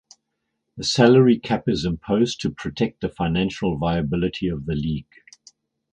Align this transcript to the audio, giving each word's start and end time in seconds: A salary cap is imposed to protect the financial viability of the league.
A 0.79 0.83
salary 0.83 1.37
cap 1.37 1.65
is 1.67 1.85
imposed 1.85 2.41
to 2.41 2.49
protect 2.49 3.01
the 3.01 3.09
financial 3.09 3.77
viability 3.77 4.47
of 4.47 4.65
the 4.65 4.73
league. 4.73 5.05